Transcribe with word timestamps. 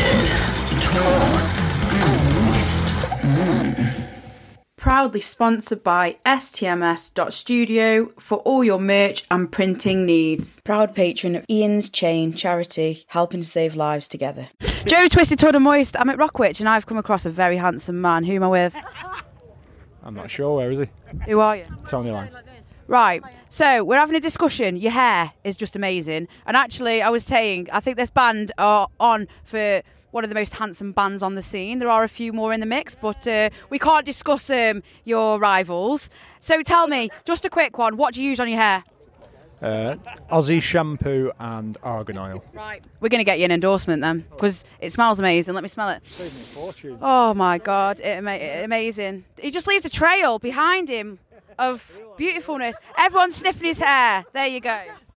twisted, 0.00 0.82
torn, 0.82 1.40
and 1.92 2.34
moist. 2.34 2.84
Proudly 4.76 5.20
sponsored 5.20 5.82
by 5.82 6.18
STMS.studio 6.26 8.12
for 8.18 8.38
all 8.38 8.62
your 8.62 8.78
merch 8.78 9.24
and 9.30 9.50
printing 9.50 10.04
needs. 10.04 10.60
Proud 10.60 10.94
patron 10.94 11.36
of 11.36 11.44
Ian's 11.48 11.88
Chain 11.88 12.34
charity, 12.34 13.04
helping 13.08 13.40
to 13.40 13.46
save 13.46 13.76
lives 13.76 14.08
together. 14.08 14.48
Joe 14.86 15.08
Twisted 15.08 15.38
Todd 15.38 15.54
and 15.54 15.64
Moist, 15.64 15.96
I'm 15.98 16.10
at 16.10 16.18
Rockwich 16.18 16.60
and 16.60 16.68
I've 16.68 16.84
come 16.86 16.98
across 16.98 17.24
a 17.24 17.30
very 17.30 17.56
handsome 17.56 18.00
man. 18.00 18.24
Who 18.24 18.34
am 18.34 18.42
I 18.42 18.48
with? 18.48 18.76
I'm 20.02 20.14
not 20.14 20.30
sure. 20.30 20.56
Where 20.56 20.70
is 20.70 20.80
he? 20.80 20.88
Who 21.30 21.40
are 21.40 21.56
you? 21.56 21.64
Tony 21.88 22.10
Lang. 22.10 22.28
Right. 22.86 23.22
So 23.48 23.82
we're 23.84 23.98
having 23.98 24.16
a 24.16 24.20
discussion. 24.20 24.76
Your 24.76 24.92
hair 24.92 25.32
is 25.42 25.56
just 25.56 25.74
amazing. 25.76 26.28
And 26.46 26.56
actually, 26.56 27.02
I 27.02 27.08
was 27.08 27.24
saying, 27.24 27.68
I 27.72 27.80
think 27.80 27.96
this 27.96 28.10
band 28.10 28.52
are 28.58 28.88
on 29.00 29.28
for 29.44 29.82
one 30.10 30.22
of 30.22 30.30
the 30.30 30.34
most 30.34 30.54
handsome 30.54 30.92
bands 30.92 31.22
on 31.22 31.34
the 31.34 31.42
scene. 31.42 31.78
There 31.80 31.88
are 31.90 32.04
a 32.04 32.08
few 32.08 32.32
more 32.32 32.52
in 32.52 32.60
the 32.60 32.66
mix, 32.66 32.94
but 32.94 33.26
uh, 33.26 33.50
we 33.70 33.78
can't 33.78 34.04
discuss 34.06 34.48
um, 34.50 34.82
your 35.04 35.40
rivals. 35.40 36.08
So 36.40 36.62
tell 36.62 36.86
me, 36.86 37.10
just 37.24 37.44
a 37.44 37.50
quick 37.50 37.78
one. 37.78 37.96
What 37.96 38.14
do 38.14 38.22
you 38.22 38.28
use 38.30 38.38
on 38.38 38.48
your 38.48 38.58
hair? 38.58 38.84
Uh, 39.62 39.96
Aussie 40.30 40.60
shampoo 40.60 41.32
and 41.40 41.78
argan 41.82 42.18
oil. 42.18 42.44
Right. 42.52 42.84
We're 43.00 43.08
going 43.08 43.20
to 43.20 43.24
get 43.24 43.38
you 43.38 43.46
an 43.46 43.50
endorsement 43.50 44.02
then, 44.02 44.26
because 44.30 44.64
it 44.78 44.92
smells 44.92 45.18
amazing. 45.18 45.54
Let 45.54 45.62
me 45.62 45.68
smell 45.68 45.88
it. 45.88 46.02
Saved 46.06 46.34
me 46.34 46.42
a 46.42 46.44
fortune. 46.44 46.98
Oh 47.00 47.32
my 47.32 47.56
god, 47.58 47.98
it, 48.00 48.04
ama- 48.18 48.32
it- 48.32 48.64
amazing! 48.64 49.24
He 49.40 49.50
just 49.50 49.66
leaves 49.66 49.84
a 49.86 49.90
trail 49.90 50.38
behind 50.38 50.90
him 50.90 51.18
of 51.58 52.00
beautifulness. 52.16 52.76
Everyone's 52.96 53.36
sniffing 53.36 53.68
his 53.68 53.78
hair. 53.78 54.24
There 54.32 54.46
you 54.46 54.60
go. 54.60 54.82